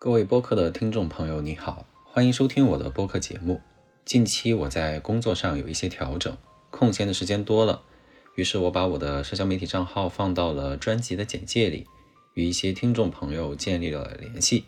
[0.00, 3.60] 各位播客的听众朋友，你好，欢迎收听我的播客节目。
[4.04, 6.36] 近期我在工作上有一些调整，
[6.70, 7.82] 空闲的时间多了，
[8.36, 11.84] 于是我把我的社交媒体账号放到了专辑的简介里，
[12.34, 14.66] 与一些听众朋友建立了联系。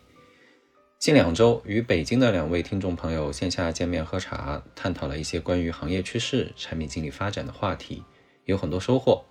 [0.99, 8.03] 近两周与北京的两位听众朋友线下见面喝茶，探讨了一些关于行业趋势、产品经理发展的话题，
[8.43, 9.23] 有很多收获。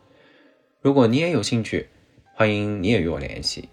[0.81, 1.91] 如果你也有兴趣，
[2.35, 3.69] 欢迎你也与我联系。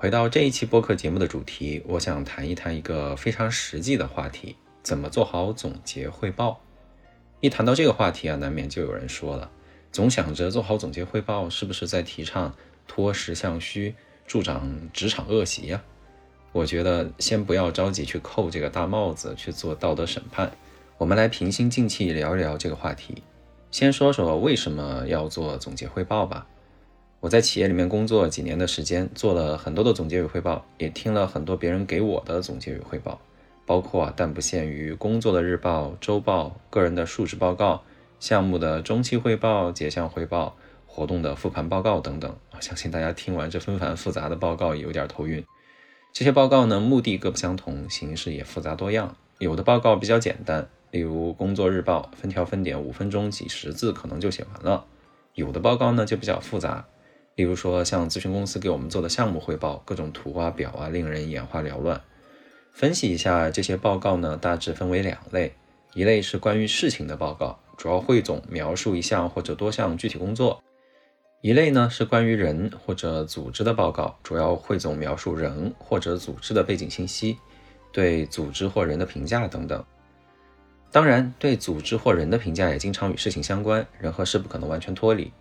[0.00, 6.58] 回到这一期播客节目的主题，我想谈一谈一个非常实际的话题：怎么做好总结汇报。
[7.40, 9.50] 一谈到这个话题啊，难免就有人说了，
[9.92, 12.50] 总想着做好总结汇报，是不是在提倡
[12.88, 13.94] 脱实向虚、
[14.26, 15.82] 助长职场恶习呀？
[16.52, 20.50] 我觉得先不要着急去扣这个大帽子去做道德审判，
[20.96, 23.22] 我们来平心静气聊一聊这个话题。
[23.70, 26.46] 先说说为什么要做总结汇报吧。
[27.20, 33.20] 我在企业里面工作几年的时间，做了很多的总结与汇报，也听了很多别人给我的总结与汇报，
[33.66, 37.82] 包括，但不限于工作的日报、周报、个人的述职报告、
[38.18, 42.34] 项目的中期汇报、结项汇报、活动的复盘报告等等。
[42.58, 45.44] 相信大家听完这纷繁复杂的报告，有点头晕。
[46.14, 49.14] 这些报告呢，目的各不相同，形式也复杂多样。
[49.38, 54.86] 有的报告比较简单，例如工作日报，分条分点，五分钟几十字可能就写完了；
[55.34, 56.86] 有的报告呢就比较复杂。
[57.36, 62.00] 例如说，像咨询公司给我们做的项目汇报，各种图啊、表啊，令人眼花缭乱。
[62.72, 65.54] 分析一下这些报告呢，大致分为两类：
[65.94, 70.60] 一类是关于事情的报告，主要汇总描述一项或者多项具体工作；
[71.40, 77.38] 一类呢是关于人或者组织的报告，主要汇总描述人或者组织的背景信息、
[77.92, 79.82] 对组织或人的评价等等。
[80.92, 85.32] 当然，对组织或人的评价也经常与事情相关，人和事不可能完全脱离。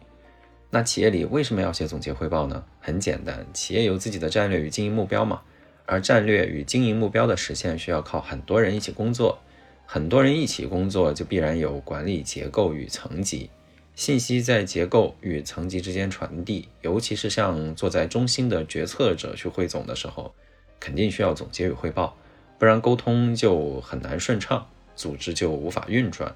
[0.72, 2.64] 那企业里为什么要写总结汇报呢？
[2.80, 5.42] 很简单，企业有自己的战略与经营目标嘛，
[5.88, 9.40] 而战略与经营目标的实现需要靠很多人一起工作，
[9.88, 13.50] 很多人一起工作就必然有管理结构与层级，
[13.96, 20.36] 信息在结构与层级之间传递，尤其是像坐在中心的决策者去汇总的时候，
[20.80, 22.16] 肯定需要总结与汇报，
[22.60, 26.36] 不然沟通就很难顺畅，组织就无法运转。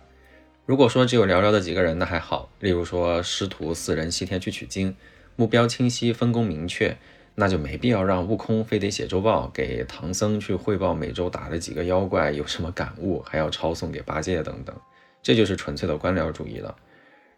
[0.65, 2.49] 如果说只有寥寥的几个人，那还好。
[2.59, 4.95] 例如说师徒四人西天去取经，
[5.35, 6.95] 目标清晰，分工明确，
[7.35, 14.73] 那就没必要让悟空非得写周报给唐僧去汇报每周打了几个妖怪，有什么感悟，还要抄送给八戒等等。
[15.21, 16.73] 这就是纯粹的官僚主义了。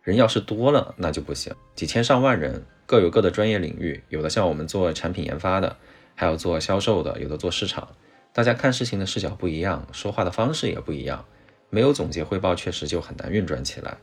[0.03, 1.51] 人要是多了，那就不行。
[1.73, 5.77] 几千上万人，各有各的专业领域，有的像我们做产品研发的，
[6.13, 7.87] 还有做销售的，有的做市场，
[8.31, 11.25] 大家看事情的视角不一样，说话的方式也不一样。
[11.75, 13.97] 没有总结汇报，确实就很难运转起来。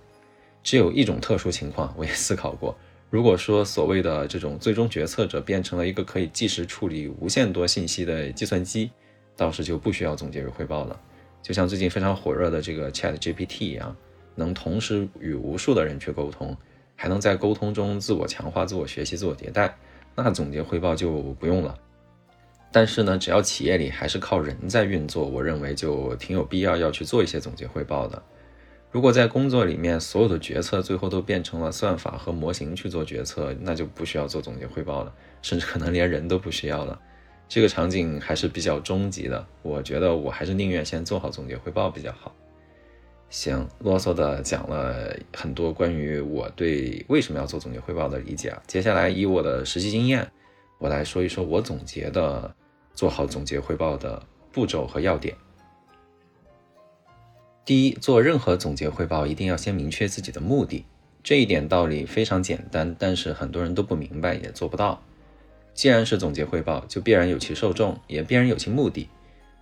[0.63, 2.77] 只有一种特殊情况，我也思考过。
[3.09, 8.91] 如果说所谓的这种最终决策者变成了一个可以即时处理无限多信息的计算机，
[9.39, 11.01] 倒是就不需要总结与汇报了。
[11.43, 13.97] 就像最近非常火热的这个 Chat GPT 一样，
[14.35, 16.55] 能同时与无数的人去沟通，
[16.95, 19.75] 还能在沟通中自我强化、自我学习、自我迭代，
[20.15, 21.11] 那总结汇报就
[21.41, 21.75] 不用了。
[22.73, 28.21] 但是呢，只要企业里还是靠人在运作，我认为就挺有必要要去做一些总结汇报的。
[28.91, 35.13] 如果在工作里面所有的决策最后都变成了算法和模型去做决策，那就不需要做总结汇报了，
[35.43, 36.99] 甚至可能连人都不需要了。
[37.49, 42.35] 这个场景还是比较终极的，我觉得我还是宁愿先做好总结汇报比较好。
[43.29, 50.27] 行，啰嗦的讲了很多关于我对为什么要做总结汇报的理解啊，接下来以我的实际经验，
[50.79, 52.55] 我来说一说我总结的。
[52.95, 54.23] 做好总结汇报的
[54.53, 55.37] 步骤和要点。
[57.65, 60.85] 第一，做任何总结汇报一定要先明确自己的目的。
[61.23, 65.03] 这一点道理非常简单，但是很多人都不明白，也做不到。
[65.73, 69.09] 既然是总结汇报，就必然有其受众，也必然有其目的。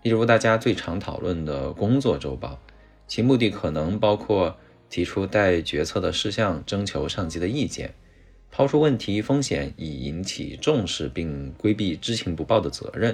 [0.03, 2.59] 例如大家最常讨论的工作周报，
[3.07, 4.57] 其目的可能包括
[4.89, 7.95] 提出待决策的事项，征求上级的意见。
[8.51, 13.13] 抛出问题风险以引起重视，并规避知情不报的责任；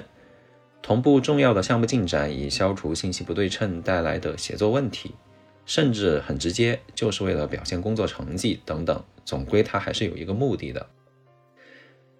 [0.87, 5.09] 同步重要的项目进展，以消除信息不对称带来的协作问题；
[5.65, 9.03] 甚至很直接，就是为了表现工作成绩等等。
[9.25, 10.87] 总归它还是有一个目的的。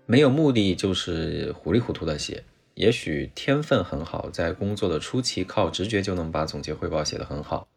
[0.06, 2.44] 没有目的就是糊里糊涂的写。
[2.74, 7.70] 也许天分很好，在工作的初期靠直觉就能把总结汇报写得很好，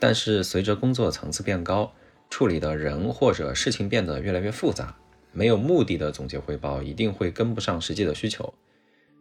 [0.00, 1.92] 但是随着工作层次变高，
[2.28, 4.96] 处理的人或者事情变得越来越复杂，
[5.30, 8.52] 没有目的的总结汇报一定会跟不上实际的需求。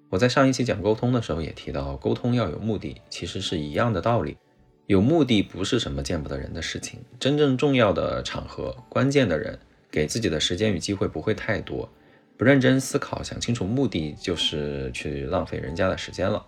[0.10, 4.38] 我在上一期讲沟通的时候也提到，沟通要有目的，其实是一样的道理。
[4.86, 9.58] 有目的不是什么见不得人的事情，真正重要的场合、关键的人，
[9.90, 11.90] 给自己的时间与机会不会太多。
[12.38, 16.46] 不认真思考，想清楚目的，就是去浪费人家的时间了。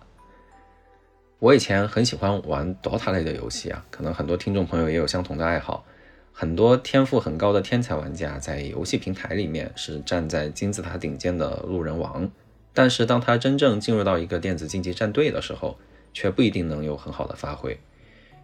[1.40, 5.84] 我以前很喜欢玩 DOTA 类的游戏啊，可能很多听众朋友也有相同的爱好。
[6.32, 12.30] 很多天赋很高的天才玩家在游戏平台里面是站在金字塔顶尖的路人王，
[12.78, 15.76] 但是当他真正进入到一个电子竞技战队的时候，
[16.14, 17.76] 却不一定能有很好的发挥。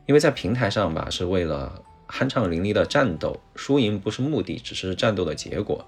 [0.07, 5.87] 因为在平台上吧，是为了酣畅淋漓的战斗，输赢不是目的，只是战斗的结果。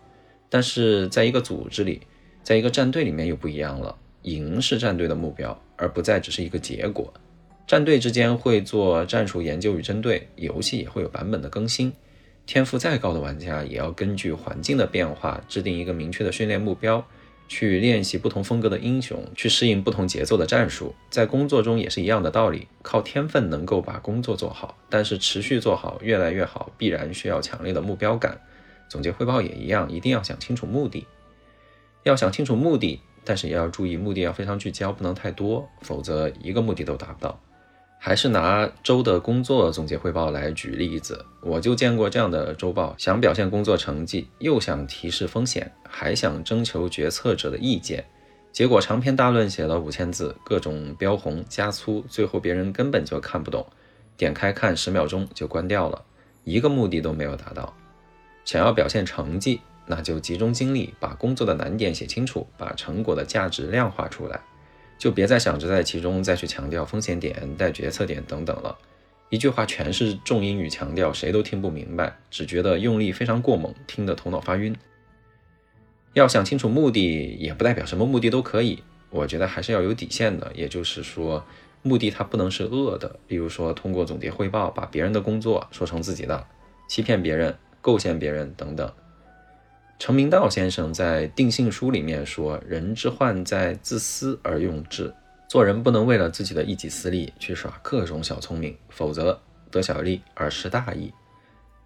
[0.49, 2.03] 但是在一个组织里，
[2.45, 7.13] 在一个战队里面又不一样了，赢是战队的目标，而不再只是一个结果。
[7.67, 11.93] 战队之间会做战术研究与针对，游戏也会有版本的更新。
[12.47, 17.05] 天赋再高的玩家，也要根据环境的变化，制定一个明确的训练目标，
[17.49, 20.95] 去练习不同风格的英雄，去适应不同节奏的战术。
[21.11, 28.41] 在工作中也是一样的道理，靠天分能够把工作做好，但是持续做好，越来越好，必然需要强烈的目标感。
[28.89, 31.07] 总结汇报也一样，一定要想清楚目的，
[32.05, 37.41] 要想清楚目的，但是也要注意目的要非常聚焦，不能太多，否则一个目的都达不到。
[38.07, 48.05] 还是拿周的工作总结汇报来举例子，我就见过这样的周报：想表现工作成绩，又想提示风险，还想征求决策者的意见，
[48.53, 53.67] 结果长篇大论写了五千字，各种标红加粗，最后别人根本就看不懂，
[54.17, 56.01] 点开看十秒钟就关掉了，
[56.45, 57.75] 一个目的都没有达到。
[58.45, 64.41] 想要表现成绩，那就集中精力把工作的难点写清楚，把成果的价值量化出来。
[64.99, 68.77] 就别再想着在其中再去强调风险点、带决策点等等了。
[69.29, 74.75] 一句话全是重音语强调，谁都听不明白，只觉得用力非常过猛，听得头脑发晕。
[76.13, 78.83] 要想清楚目的，也不代表什么目的都可以。
[79.11, 81.45] 我觉得还是要有底线的，也就是说，
[81.83, 83.19] 目的它不能是恶的。
[83.27, 86.47] 比如说，通过总结汇报把别人的工作说成自己的，
[86.89, 88.91] 欺骗别人、构陷别人等等。
[89.99, 95.13] 程明道先生在《定性书》里面说：“人之患在自私而用智，
[95.49, 99.41] 做人不能为了自己的一己私利去耍各种小聪明，否则
[99.71, 101.13] 得小利而失大义。”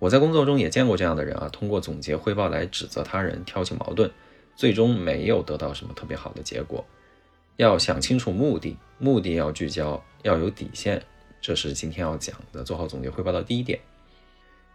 [0.01, 4.11] 我在工作中也见过这样的人啊，通过总结汇报来指责他人，挑起矛盾，
[4.57, 6.85] 最终没有得到什么特别好的结果。
[7.57, 11.01] 要想清楚目的，目的要聚焦，要有底线，
[11.41, 13.79] 这是今天要讲的做好总结汇报的第一点。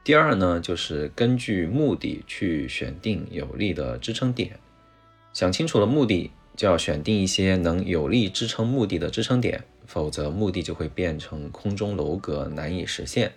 [0.05, 4.51] 第二呢，就是根据目的去选定有利的支撑点。
[5.33, 13.31] 想清楚了目的，就要选定一些能有力支撑目的的支撑点，否则目的就会变成空中楼阁，难以实现。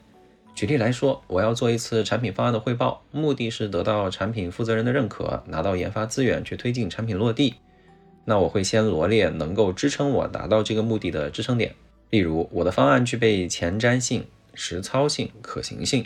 [0.54, 7.54] 举例来说，我要做一次产品方案的汇报，目的是得到产品负责人的认可，拿到研发资源去推进产品落地。
[8.26, 11.74] 那我会先罗列能够支撑我达到这个目的的支撑点，
[12.10, 16.04] 例如我的方案具备前瞻性、实操性、可行性。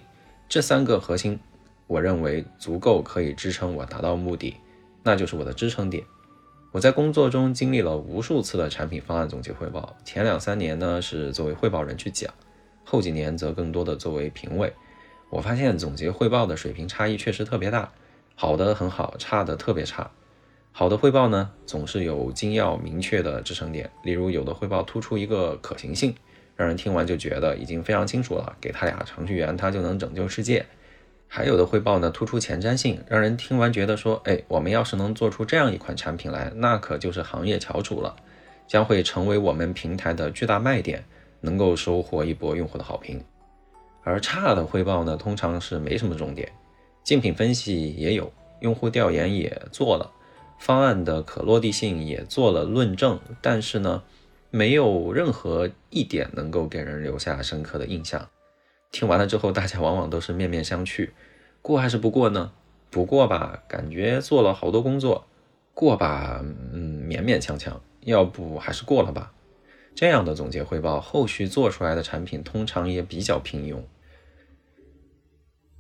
[0.52, 1.40] 这三个核心，
[1.86, 4.54] 我认为足够可以支撑我达到目的，
[5.02, 6.04] 那就是我的支撑点。
[6.72, 12.30] 我在工作中经历了无数次的产品方案总结汇报，前两三年呢是作为汇报人去讲，
[12.84, 14.70] 后几年则更多的作为评委。
[15.30, 17.90] 我发现总结汇报的水平差异确实特别大，
[18.34, 20.10] 好的很好，差的特别差。
[20.70, 26.14] 好的汇报呢，总是有精要明确的支撑点，例如有的汇报突出一个可行性。
[26.54, 30.64] 让人听完就觉得已经非常清楚了，给他俩程序员，他就能拯救世界。
[31.26, 38.14] 还有的汇报呢，突出前瞻性，让人听完觉得说，哎，我们要是能做出这样一款产品来，那可就是行业翘楚了，
[38.68, 41.02] 将会成为我们平台的巨大卖点，
[41.40, 43.24] 能够收获一波用户的好评。
[44.04, 46.52] 而差的汇报呢，通常是没什么重点，
[47.02, 48.30] 竞品分析也有，
[48.60, 50.10] 用户调研也做了，
[50.58, 54.02] 方案的可落地性也做了论证，但是呢。
[54.54, 58.28] 没有任何一点能够给人留下深刻的印象。
[58.90, 61.08] 听完了之后，大家往往都是面面相觑，
[61.62, 62.52] 过还是不过呢？
[62.90, 65.24] 不过吧，感觉做了好多工作；
[65.72, 67.80] 过吧，嗯，勉勉强强。
[68.02, 69.32] 要不还是过了吧。
[69.94, 73.80] 这样的总结汇报，后续做出来的产品通常也比较平庸。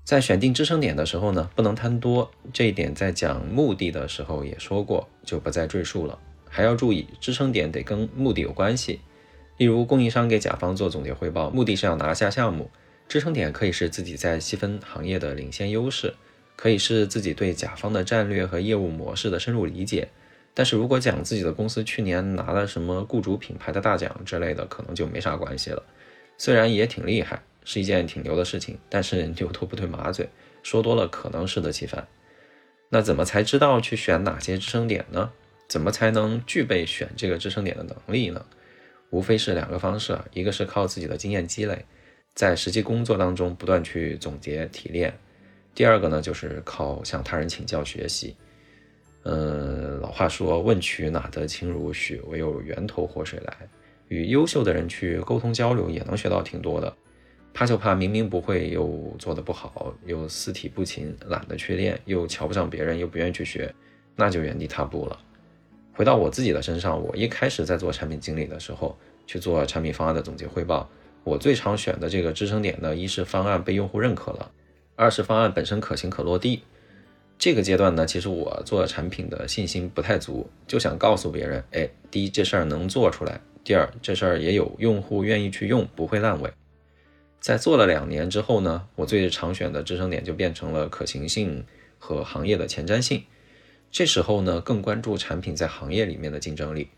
[0.02, 6.18] 在选定支撑点的时候呢，不能贪多，这一点在讲目的的时候也说过，就不再赘述了。
[6.54, 9.00] 还要注意，支撑点得跟目的有关系。
[9.56, 12.70] 例如，供应商给甲方做总结汇报，目的是要拿下项目，
[13.08, 16.12] 支撑点可以是自己在细分行业的领先优势，
[16.54, 20.08] 可以是自己对甲方的战略和业务模式的深入理解。
[20.52, 25.82] 但是如果讲自己的公司去年拿了什么雇主品牌的大奖之类的，可能就没啥关系了。
[26.36, 30.28] 虽然也挺厉害，是一件挺牛的事情，但是牛头不对马嘴，
[30.62, 32.06] 说多了可能适得其反。
[32.90, 35.30] 那怎么才知道去选哪些支撑点呢？
[35.68, 38.44] 怎么才能具备选这个支撑点的能力呢？
[39.10, 41.84] 无非是两个方式啊，一个是靠自己的经验积累，
[42.34, 45.12] 在实际工作当中不断去总结提炼；
[45.74, 48.34] 第二个呢，就是靠向他人请教学习。
[49.24, 53.56] 嗯，老话说“问渠哪得清如许，唯有源头活水来”。
[54.08, 56.92] 与优秀的人去沟通交流，也能学到挺多的。
[57.54, 63.72] 怕就怕明明不会，又做得不好，又四体不勤，懒得去练，又瞧不上别人，又不愿意去学，
[64.16, 65.18] 那就原地踏步了。
[65.94, 68.96] 回到我自己的身上，我一开始在做产品经理的时候，
[69.26, 70.88] 去做产品方案的总结汇报，
[71.22, 74.50] 我最常选的这个支撑点呢，一是方案被用户认可了，
[74.96, 76.62] 二是方案本身可行可落地。
[77.38, 86.50] 这个阶段呢，其实我做产品的信心不太足，就想告诉别人，哎，第一这事儿能做出来，第二这事儿也有用户愿意去用，不会烂尾。
[87.40, 91.64] 在做了两年之后呢，我最常选的支撑点就变成了可行性
[91.98, 93.24] 和行业的前瞻性。
[93.92, 96.88] 这时候呢，更关注产品在行业里面的竞争力，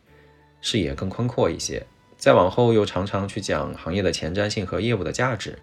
[0.63, 1.85] 视野更宽阔一些。
[2.17, 5.59] 再往后又常常去讲行业的前瞻性和业务的价值。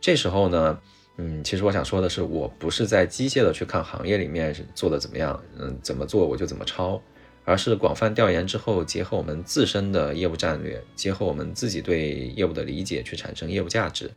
[0.00, 0.78] 这时候呢。
[1.20, 7.02] 嗯，其实我想说的是，我不是在机械的去看行业里面做的怎么样，嗯，怎么做我就怎么抄，
[7.44, 14.08] 而是广泛调研之后，结合我们自身的业务战略，结合我们自己对业务的理解，去产生业务价值。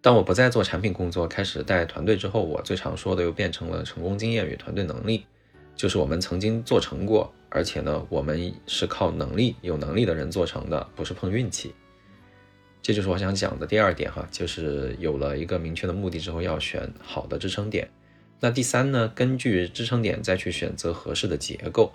[0.00, 5.26] 当我不再做产品工作，开始带团队之后，我最常说的又变成了成功经验与团队能力，
[5.76, 11.74] 就是我们曾经做成过，而且呢，我们是靠能力，有能力的人做成的，不是碰运气。
[12.82, 17.88] 这就是我想讲的第二点哈，就是有了一个明确的目的之后，要选好的支撑点。
[18.40, 21.92] 那第三呢，根据支撑点再去选择合适的结构。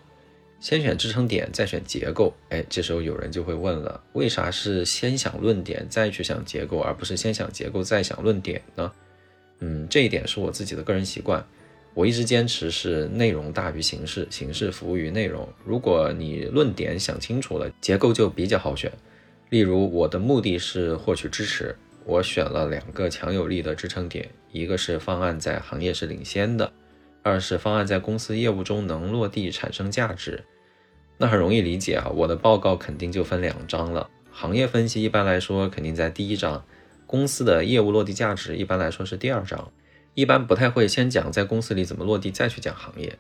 [0.59, 2.33] 先选支撑点，再选结构。
[2.49, 8.91] 哎，这时候有人就会问了，为啥是先想论点再去想结构，而不是先想结构再想论点呢？
[9.59, 11.45] 嗯，这一点是我自己的个人习惯，
[11.93, 15.47] 我一直坚持是内容大于形式，形式服务于内容。
[15.65, 18.91] 如果你论点想清楚了，结构就比较好选。
[19.49, 26.71] 例如，我的目的是获取支持，我选了两个强有力的支撑点，一个是方案在行业是领先的，
[27.23, 30.43] 二是方案在公司业务中能落地产生价值。
[31.17, 34.09] 那很容易理解啊，我的报告肯定就分两章了。
[34.31, 36.63] 行业分析一般来说肯定在第一章，
[37.05, 39.71] 公司的业务落地价值一般来说是第二章，
[40.19, 43.17] 一般不太会先讲在公司里怎么落地，再去讲行业。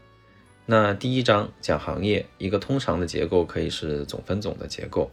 [0.65, 5.09] 那第一章讲行业，一个通常的结构可以是总分总的结构。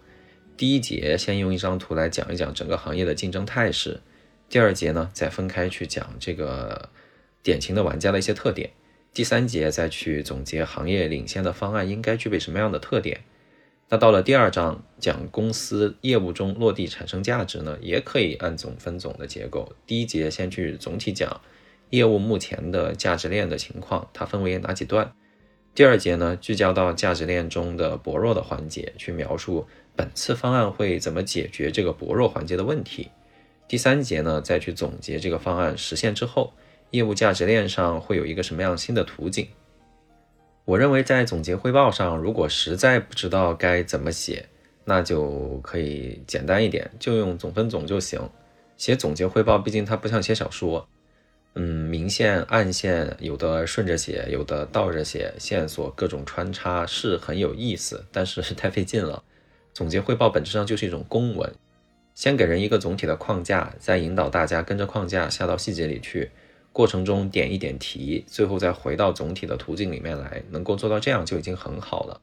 [0.56, 4.00] 第一节先用一张图来讲一讲整个行业的竞争态势，
[4.48, 6.88] 第二节呢再分开去讲这个
[7.44, 8.70] 典型的玩家的一些特点，
[9.14, 13.20] 第三节再去总结行业领先的方案应该具备什么样的特点。
[13.88, 19.72] 那到了第二章讲公司业务中落地产生价值呢，也可以按总分总的结构。
[19.86, 21.40] 第一节先去总体讲
[21.90, 25.12] 业务目前的价值链的情况，它分为哪几段。
[25.74, 29.66] 第二节呢聚焦到价值链中的薄弱的环节，去描述。
[29.94, 33.10] 本次方案会怎么解决这个薄弱环节的问题？
[33.68, 36.52] 第三节呢，再去总结这个方案实现之后，
[36.90, 39.48] 业务价值链上会有一个什么样新的图景？
[40.64, 44.46] 我认为在总结汇报上，如果实在不知道该怎么写，
[44.84, 48.20] 那就可以简单一点，就用总分总就行。
[48.76, 50.88] 写总结汇报，毕竟它不像写小说，
[51.58, 59.22] 嗯，明线暗线有的顺着写，有的倒着写，线索各种穿插是很有意思，但是 太费劲了。
[59.72, 61.50] 总结汇报本质上就是一种公文，
[62.14, 66.30] 先给人一个总体的框架，再引导大家跟着框架下到细节里去，
[66.72, 72.20] 过程中点一点题，最后再回到总体的途径里面来，能够做到这样就已经很好了。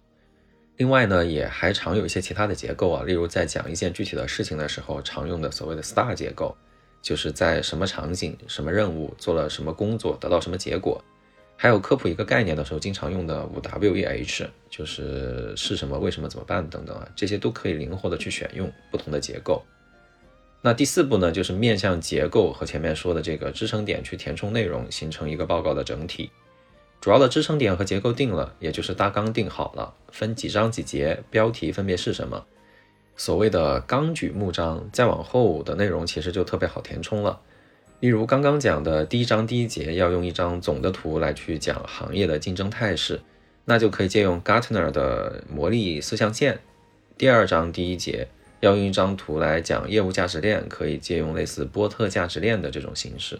[0.78, 6.56] 另外呢，也还常有一些其他的结构啊，例如在讲一件具体的事情的时候，常用的所谓的 STAR 结构，
[7.03, 11.00] 就是在什么场景、什么任务做了什么工作，得到什么结果。
[11.55, 19.62] 还有科普一个概念的时候，经常用的五 W E H，就是是什么、为什么、怎么办等等啊，这些都可以灵活的去选用不同的结构。
[20.62, 26.31] 那第四步呢，就是面向结构和前面说的这个支撑点去填充内容，形成一个报告的整体。
[27.01, 32.45] 主要的支撑点和结构定了，也就是大纲定好了，分几章几节，标题分别是什么，
[33.15, 37.39] 所谓的纲举目张，再往后的内容其实就特别好填充了。
[38.00, 43.22] 例如刚刚讲的第一章第一节要用一张总的图来去讲行业的竞争态势，
[43.65, 46.60] 那就可以借用 Gartner 的魔力四象限。
[47.17, 48.27] 第二章第一节
[48.60, 53.39] 要用一张图来讲业务价值链，可以借用类似波特价值链的这种形式。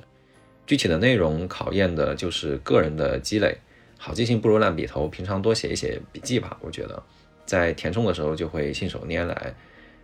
[0.66, 3.58] 具体的内容考验的就是个人的积累，
[3.98, 6.58] 好记性不如烂笔头，平常多写一写笔记吧。
[6.62, 7.04] 我觉得
[7.46, 9.54] 在填充的时候就会信手拈来。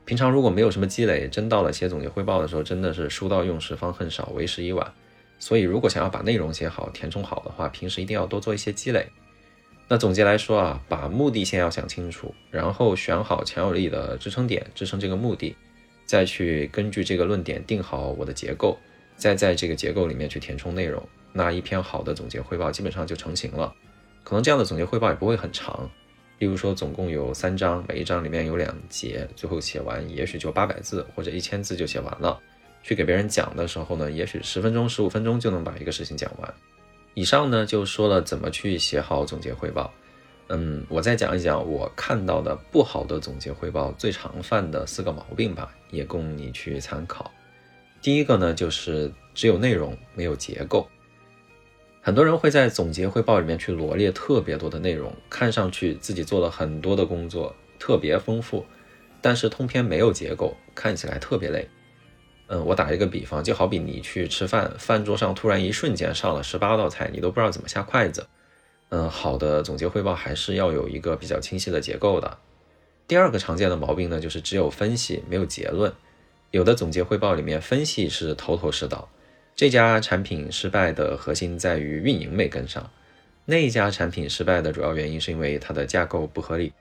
[0.05, 4.91] 平常如果没有什么积累，真到了写总结汇报的时候，真的是书到用时方恨少，为时已晚。
[5.38, 9.08] 所以，如果想要把内容写好、填充好的话，平时一定要多做一些积累。
[9.88, 15.55] 那总结来说啊，把目的先要想清楚，然后选好强有力的支撑点支撑这个目的，
[16.05, 18.77] 再去根据这个论点定好我的结构，
[19.15, 23.74] 再在这个结构里面去填充内容，那一篇好的总结汇报基本上就成型了。
[24.24, 25.89] 可能这样的总结汇报也不会很长，
[26.39, 32.39] 例如说总共有三章，每一章里面有两节，最后写完也许就八百字或者一千字就写完了。
[32.81, 36.53] 去给别人讲的时候呢，也许十分钟、十五分钟就能把一个事情讲完。
[37.13, 39.93] 以上呢就说了怎么去写好总结汇报。
[40.48, 47.29] 嗯，我再讲一讲我看到的不好的总结汇报最常犯的四个毛病吧，也供你去参考。
[48.01, 50.89] 第一个呢，就是只有内容没有结构。
[52.09, 58.65] 很多人会在总结汇报里面去罗列特别多的内容，看上去自己做了很多的工作，特别丰富，
[59.21, 61.69] 但是通篇没有结构，看起来特别累。
[62.47, 68.25] 嗯，我打一个比方，就好比你去吃饭，饭桌上突然一瞬间上了十八道菜，你都不知道怎么下筷子。
[68.89, 72.39] 嗯，好的总结汇报还是要有一个比较清晰的结构的。
[73.07, 75.93] 第二个常见的毛病呢，就是只有分析没有结论。
[76.49, 79.07] 有的总结汇报里面分析是头头是道，
[79.59, 82.89] 这家产品失败的核心在于运营没跟上，
[83.43, 86.71] 那一家产品失败的主要原因是因为它的架构不合理。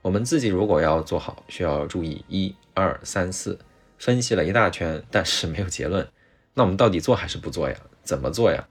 [0.00, 3.58] 我们自己如果要做好，需要注意一二三四。
[3.98, 6.06] 分析了一大圈，但是没有结论。
[6.54, 7.76] 那我们到底做还是不做呀？
[8.04, 8.68] 怎么做呀？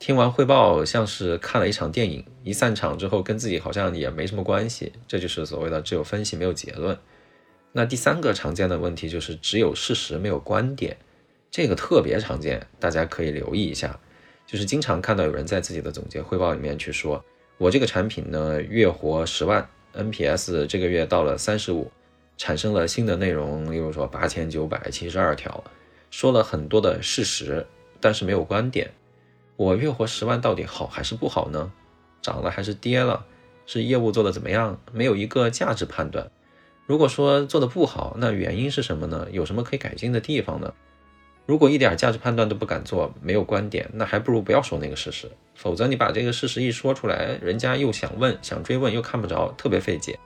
[0.00, 4.92] 听完汇报像是看了一场电影，一散场之后跟自己好像也没什么关系。
[5.06, 6.98] 这就是所谓的只有分析没有结论。
[7.70, 10.96] 那第三个常见的问题就是只有事实没有观点，
[11.50, 13.98] 这个特别常见，大家可以留意一下。
[14.46, 17.24] 就是经常看到有人在自己的总结汇报里面去说，
[17.58, 21.90] 我这个产品呢月活十万，NPS 这个月到了三十五。
[22.40, 25.64] 产生了新的内容，例如说八千九百七十二条，
[26.08, 27.66] 说了很多的事实，
[28.00, 28.92] 但是没有观点。
[29.56, 31.72] 我月活十万到底好还是不好呢？
[32.22, 33.26] 涨了还是跌了？
[33.66, 34.80] 是业务做的怎么样？
[34.92, 36.30] 没有一个价值判断。
[36.86, 39.26] 如果说做的不好，那原因是什么呢？
[39.32, 40.72] 有什么可以改进的地方呢？
[41.48, 45.26] 如果一点价值判断都不敢做，没有观点，那还不如不要说那个事实。
[45.54, 50.18] 否则你把这个事实一说出来，人家又想问，想追问又看不着，特别费解。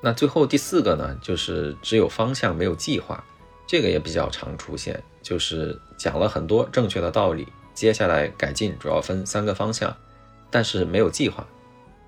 [0.00, 3.22] 那最后第四个呢，就是只有方向没有计划，
[3.66, 9.94] 这个也比较常出现，就是讲了很多正确的道理，接下来改进主要分三个方向，
[10.50, 11.46] 但是没有计划，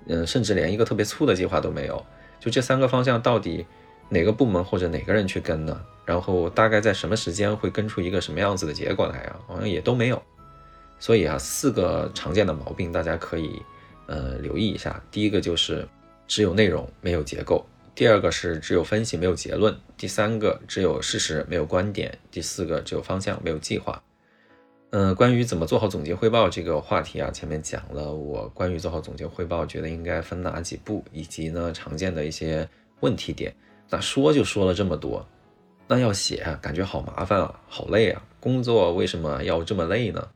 [0.07, 2.03] 嗯，甚至连一个特别粗的计划都没有，
[2.39, 3.63] 就这三个方向到底
[4.09, 5.79] 哪个部门或者哪个人去跟呢？
[6.05, 9.39] 然后大概在什么时间会跟出一个什么样子的结果来啊？
[9.47, 10.21] 好像也都没有，
[10.99, 13.61] 所以啊，四个常见的毛病大家可以
[14.07, 15.87] 呃留意一下，第一个就是
[16.27, 17.65] 只有内容没有结构。
[17.95, 24.01] 第二个是只有分析没有结论，第三个只有事实没有观点，第四个只有方向没有计划。
[24.89, 32.67] 嗯，关于怎么做好总结汇报这个话题啊，前面讲了我关于做好总结汇报觉得应该分哪几步，以及呢常见的一些
[32.99, 33.53] 问题点。
[33.89, 35.23] 那说就说了这么多，
[35.93, 38.19] 那要写感觉好麻烦啊，好累啊。
[38.39, 40.27] 工作为什么要这么累呢？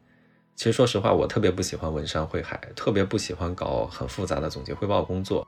[0.55, 5.47] 其实说实话，我特别不喜欢文山会海，特别不喜欢搞很复杂的总结汇报工作。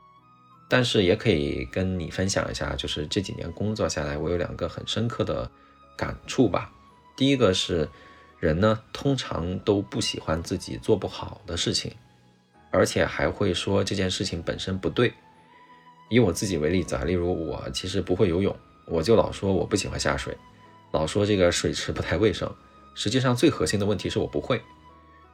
[0.68, 5.48] 但是也可以跟你分享一下，就是这几年工作下来，我有两个很深刻的
[5.96, 6.72] 感触吧。
[7.16, 7.88] 第一个是，
[8.40, 11.92] 人呢通常都不喜欢自己做不好的事情，
[12.72, 15.14] 而且还会说这件事情本身不对。
[16.10, 18.56] 以我自己为例子啊，例如我其实不会游泳，
[18.90, 20.36] 我就老说我不喜欢下水，
[20.92, 22.52] 老说这个水池不太卫生。
[22.96, 24.62] 实际上最核心的问题是我不会。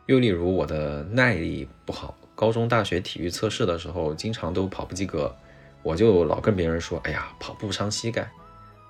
[0.06, 2.16] 又例如我的耐力不好。
[2.36, 5.34] 高中、大学体育测试的时候，经常都跑不及格，
[5.82, 8.30] 我就老跟别人说：“哎呀，跑步伤膝盖。”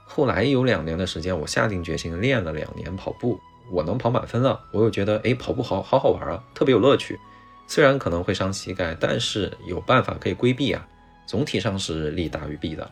[0.04, 3.40] 后来有两年的时间，我下定决心练了两年跑步，
[3.72, 4.60] 我能跑满分了。
[4.72, 7.20] 我又觉得，哎，跑步好好好玩啊，特别有乐趣。
[7.68, 10.86] 虽然可能会伤膝盖，但是有办法可以规避啊。
[11.28, 12.90] 总体上是利大于弊的。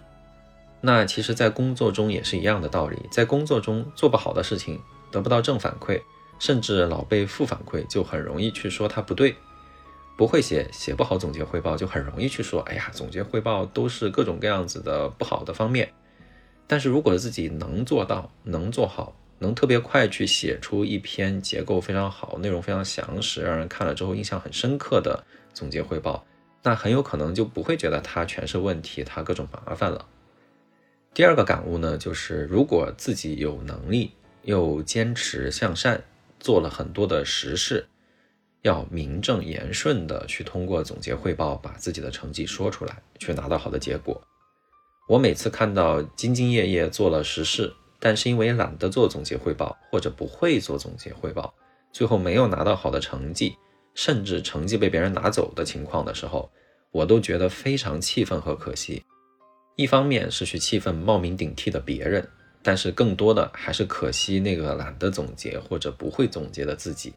[0.85, 6.01] 那其实，在工作中也是一样的道理，在工作中做不好的事情，得不到正反馈，
[6.39, 9.33] 甚至老被负反馈，就很容易去说它不对。
[10.17, 15.89] 不会写，写不好总结汇报，就很容易去说，哎呀，总结汇报都是各种各样子的不好的方面。
[16.67, 26.25] 但是如果自己能做到，能做好，能特别快去写出一篇结构非常好、内容非常详实、让人看了之后印象很深刻的总结汇报，
[26.61, 30.05] 那很有可能就不会觉得它全是问题，它各种麻烦了。
[31.13, 36.03] 第二个感悟呢，就是如果自己有能力，又坚持向善，
[36.39, 37.85] 做了很多的实事。
[38.63, 44.19] 要名正言顺的去通过总结汇报把自己的成绩说出来，去拿到好的结果。
[45.07, 51.53] 我每次看到兢兢业业做了实事，但是因为懒得做总结汇报或者不会做总结汇报，
[51.91, 53.55] 最后没有拿到好的成绩，
[53.93, 56.49] 甚至成绩被别人拿走的情况的时候，
[56.89, 59.03] 我都觉得非常气愤和可惜。
[59.75, 62.27] 一方面是去气愤冒名顶替的别人，
[62.61, 67.13] 但是更多的还是可惜那个懒得总结或者不会总结的自己。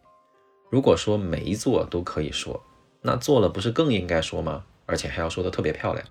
[0.70, 2.60] 如果说没做都可以说，
[3.02, 4.64] 那做了不是更应该说吗？
[4.86, 6.04] 而且还要说的特别漂亮。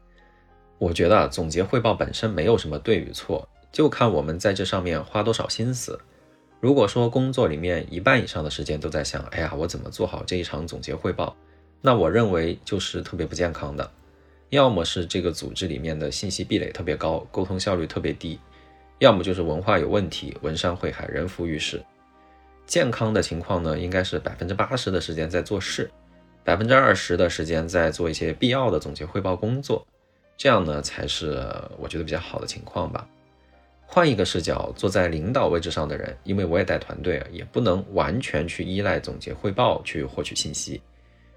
[0.78, 6.00] 我觉得总结汇报本身没有什么对与错，就看我们在这上面花多少心思。
[6.62, 11.36] 如果说工作里面一半以上的时间都在想，哎呀，我怎么做好这一场总结汇报，
[11.82, 13.90] 那我认为就是特别不健康的。
[14.56, 18.39] 要么是这个组织里面的信息壁垒特别高，沟通效率特别低；
[19.00, 21.84] 要么就是文化有问题，文山会海，人浮于事。
[22.65, 25.91] 健康的情况呢，应该是百分之八十的时间在做事，
[26.44, 29.86] 百分之二十的时间在做一些必要的总结汇报工作，
[30.36, 31.46] 这样呢才是
[31.78, 33.08] 我觉得比较好的情况吧。
[33.86, 40.82] 换一个视角，坐在领导位置上的人，因为我也带团队，也不能完全去依赖总结汇报去获取信息，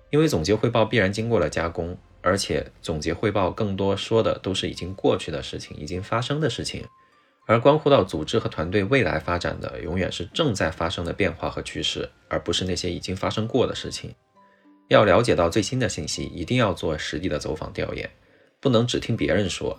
[0.08, 6.84] 因为总结汇报必然经过了加工，而且总结汇报更多说的都是已经过去的事情，已经发生的事情。
[7.46, 14.14] 而关乎到组织和团队未来发展的，永远是正在发生的变化和趋势，而不是那些已经发生过的事情。
[14.88, 18.10] 要了解到最新的信息，一定要做实地的走访调研，
[18.60, 19.78] 不能只听别人说。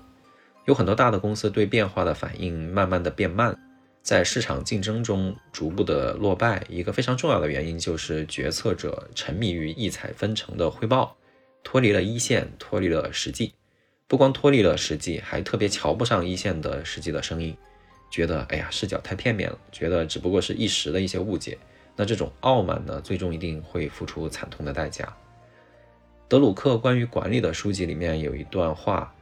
[0.65, 3.55] 有很多大的公司对变化的反应慢慢的变慢，
[4.01, 6.63] 在市场竞争中逐步的落败。
[6.69, 11.15] 一个非常重要的原因就是决策者沉迷于异彩纷呈的汇报，
[11.63, 13.53] 脱离了一线，脱离了实际。
[14.07, 17.55] 不光脱离了实际，还特别瞧不上一线的实际的声音，
[18.09, 21.57] 觉得哎呀视角太片面了，觉得只不过是一时的一些误解。
[21.95, 25.15] 那这种傲慢呢，最终一定会付出惨痛的代价。
[26.27, 29.13] 德鲁克关于管理的书籍里面有一段话：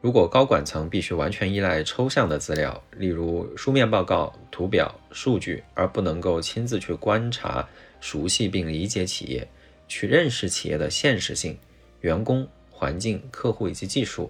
[0.00, 7.66] 如果高管层必须完全依赖抽象的资料，例如书面报告、图表、数据，而不能够亲自去观察、
[8.00, 9.46] 熟悉并理解企业，
[9.94, 11.56] 去认识企业的现实性、
[12.00, 12.48] 员工。
[12.76, 14.28] 环境、客户以及技术，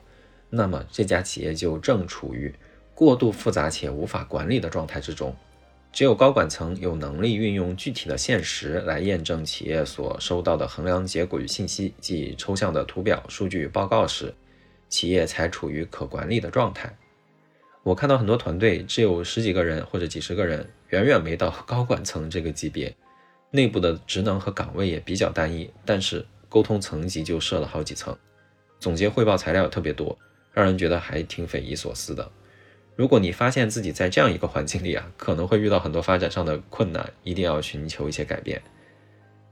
[0.51, 2.55] 那么这家企业就正处于
[2.95, 5.35] 过度复杂且无法管理的状态之中。
[5.91, 14.33] 只有高管层有能力运用具体的现实来验证企业所收到的衡量结果与信息，即抽象的图表、数据、报告时，
[14.91, 16.95] 企业才处于可管理的状态。
[17.83, 22.95] 我看到很多团队只有十几个人或者几十个人，远远没到高管层这个级别，
[23.55, 28.13] 内部的职能和岗位也比较单一，但是沟通层级就设了好几层。
[28.81, 30.19] 总结汇报材料特别多，
[30.53, 32.29] 让人觉得还挺匪夷所思的。
[32.97, 38.61] 如果你发现自己在这样一个环境里啊，可能会遇到很多发展上的困难，一定要寻求一些改变。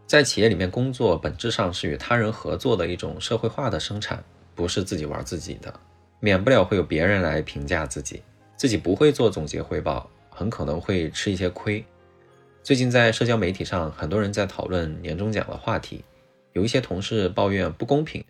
[0.05, 4.21] 在企业里面工作，本质上是与他人合作的一种社会化的生产，
[4.57, 5.73] 不是自己玩自己的，
[6.19, 8.21] 免不了会有别人来评价自己。
[8.57, 11.85] 自己不会做总结汇报，很可能会吃一些亏。
[12.63, 16.05] 最近在社交媒体上，很多人在讨论年终奖的话题，
[16.53, 18.25] 有一些同事抱怨不公平。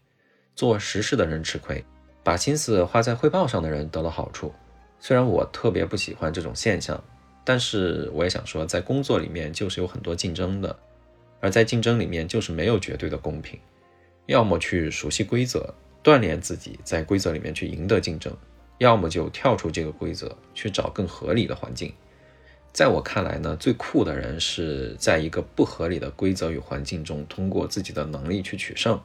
[0.57, 1.85] 做实事的人吃亏，
[2.25, 4.51] 把心思花在汇报上的人得了好处。
[4.99, 7.03] 虽然我特别不喜欢这种现象，
[7.45, 10.75] 但是我也想说，在工作里面就是有很多竞争的，
[11.41, 13.61] 而在竞争里面就是没有绝对的公平。
[14.27, 18.33] 要么去熟悉规则，锻炼自己在规则里面去赢得竞争；
[18.79, 21.93] 要么就跳出这个规则，去找更合理的环境。
[22.73, 29.01] 在我看来呢，最酷的人是在一个不合理的规则与环境中，通过自己的能力去取胜。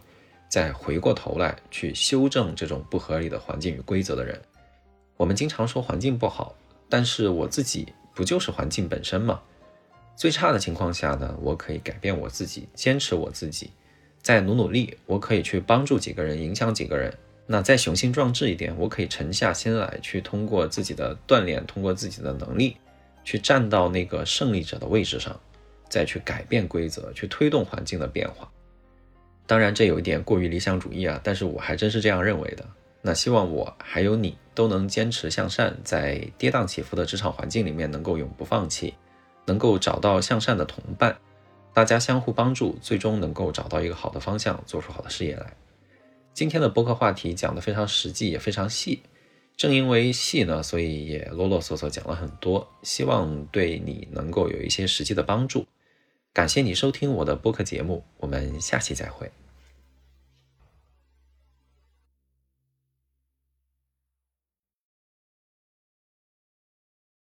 [0.49, 4.41] 再回过头来去修正这种不合理的环境与规则的人，
[5.17, 6.55] 我们经常说环境不好，
[6.87, 9.41] 但是我自己不就是环境本身吗？
[10.15, 13.71] 最差的情况下呢，我可以改变我自己，坚持我自己，
[14.21, 17.13] 再努努力，我可以去帮助几个人，影响几个人。
[17.45, 22.77] 那再雄心壮志一点，我可以沉下心来，去通过自己的锻炼，通过自己的能力，
[23.27, 25.37] 去站到那个胜利者的位置上，
[25.89, 28.49] 再去改变规则，去推动环境的变化。
[29.45, 32.65] 当然，这有一点过于理想主义啊，但是我还真是这样认为的。
[33.01, 38.93] 那希望我还有你都能坚持向善，在跌宕起伏的职场环境里面能够永不放弃，
[39.45, 41.13] 能够找到向善的同伴，
[41.73, 45.53] 大家相互帮助，最终能够找到一个好的方向，做出好的事业来。
[46.33, 49.03] 今天的播客话题讲得非常实际，也非常细。
[49.57, 55.65] 正因为细呢，所以也啰啰嗦嗦讲了很多，希望对你能够有一些实际的帮助。
[56.31, 59.31] 感谢你收听我的播客节目，我们下期再会。